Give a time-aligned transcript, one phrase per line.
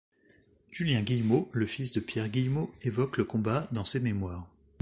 [0.71, 4.47] Julien Guillemot, le fils de Pierre Guillemot évoque le combat dans ses mémoires.